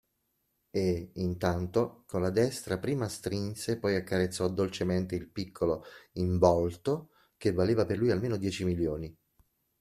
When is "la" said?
2.23-2.31